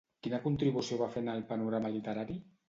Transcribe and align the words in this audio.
Quina 0.27 0.37
contribució 0.45 0.97
va 1.01 1.09
fer 1.17 1.23
en 1.27 1.29
el 1.35 1.45
panorama 1.53 1.93
literari? 1.99 2.41